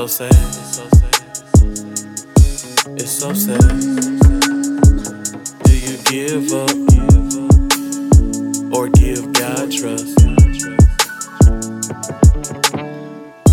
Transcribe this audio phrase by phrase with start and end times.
[0.00, 0.32] so sad.
[2.96, 3.60] It's so sad.
[5.64, 6.70] Do you give up
[8.74, 10.19] or give God trust?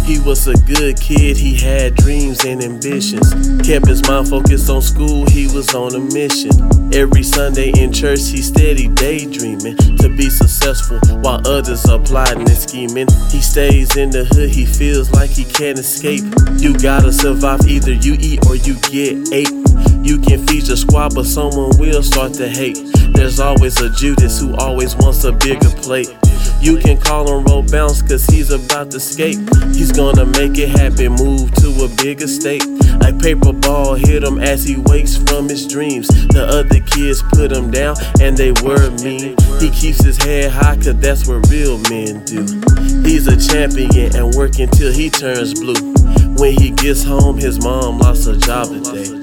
[0.07, 3.29] He was a good kid, he had dreams and ambitions.
[3.67, 6.51] Kept his mind focused on school, he was on a mission.
[6.93, 12.57] Every Sunday in church, he steady daydreaming to be successful while others are plotting and
[12.57, 13.07] scheming.
[13.29, 16.23] He stays in the hood, he feels like he can't escape.
[16.55, 19.51] You gotta survive, either you eat or you get ate.
[20.07, 22.79] You can feed your squad, but someone will start to hate.
[23.13, 26.07] There's always a Judas who always wants a bigger plate.
[26.61, 29.37] You can call him roll bounce cause he's about to skate.
[29.73, 32.65] He's gonna make it happen, move to a bigger state.
[32.99, 36.07] Like paper ball hit him as he wakes from his dreams.
[36.07, 39.35] The other kids put him down and they were mean.
[39.59, 42.43] He keeps his head high cause that's what real men do.
[43.07, 45.93] He's a champion and working till he turns blue.
[46.37, 49.16] When he gets home, his mom lost her job today.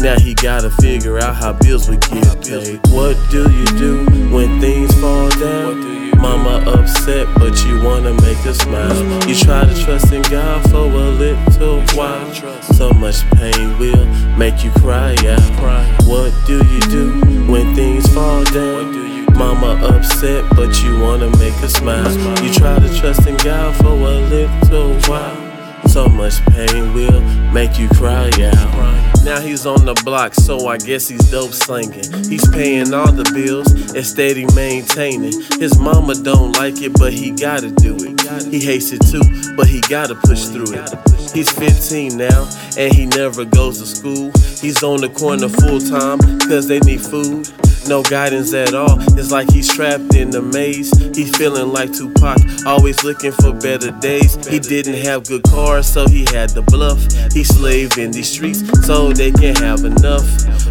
[0.00, 2.80] Now he gotta figure out how bills would get paid.
[2.88, 6.16] What do you do when things fall down?
[6.18, 9.28] Mama upset, but you wanna make her smile.
[9.28, 12.32] You try to trust in God for a little while.
[12.62, 16.06] So much pain will make you cry out.
[16.06, 19.34] What do you do when things fall down?
[19.34, 22.10] Mama upset, but you wanna make her smile.
[22.42, 25.48] You try to trust in God for a little while.
[25.88, 27.20] So much pain will
[27.58, 29.24] make you cry out.
[29.24, 32.06] Now he's on the block, so I guess he's dope slinging.
[32.30, 35.32] He's paying all the bills and steady maintaining.
[35.58, 38.20] His mama don't like it, but he gotta do it.
[38.54, 40.88] He hates it too, but he gotta push through it.
[41.34, 44.30] He's 15 now, and he never goes to school.
[44.62, 47.50] He's on the corner full time, cause they need food
[47.88, 48.98] no guidance at all.
[49.18, 50.90] It's like he's trapped in a maze.
[51.16, 54.34] He's feeling like Tupac, always looking for better days.
[54.46, 57.00] He didn't have good cars, so he had to bluff.
[57.32, 60.26] He slaved in these streets so they can have enough.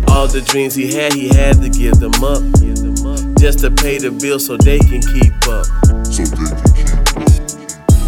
[0.10, 2.44] All the dreams he had, he had to give them up.
[3.40, 5.66] Just to pay the bill so they can keep up.
[6.06, 7.38] So they can keep up.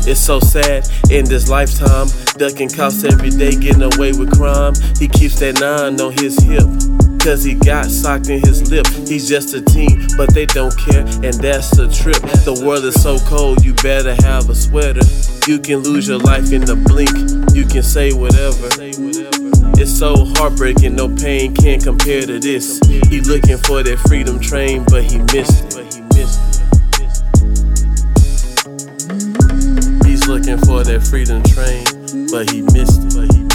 [0.08, 2.08] It's so sad in this lifetime.
[2.38, 4.74] Ducking cops every day, getting away with crime.
[4.98, 7.09] He keeps that nine on his hip.
[7.20, 8.88] Cause he got socked in his lip.
[8.88, 12.22] He's just a teen, but they don't care, and that's a trip.
[12.46, 15.06] The world is so cold, you better have a sweater.
[15.46, 17.12] You can lose your life in the blink,
[17.54, 18.70] you can say whatever.
[19.80, 22.80] It's so heartbreaking, no pain can compare to this.
[22.88, 26.00] He looking for that freedom train, but he missed it.
[30.06, 31.86] He's looking for that freedom train.
[32.32, 33.49] But he missed it.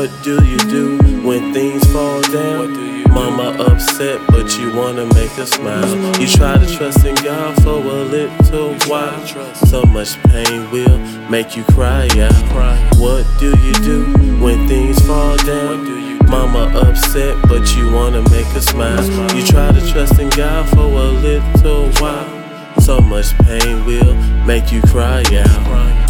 [0.00, 0.96] What do you do
[1.28, 2.72] when things fall down?
[3.10, 5.94] Mama upset, but you wanna make her smile.
[6.18, 9.26] You try to trust in God for a little while.
[9.66, 12.32] So much pain will make you cry out.
[12.98, 14.06] What do you do
[14.42, 15.84] when things fall down?
[16.30, 19.04] Mama upset, but you wanna make her smile.
[19.36, 22.80] You try to trust in God for a little while.
[22.80, 24.14] So much pain will
[24.46, 26.09] make you cry out.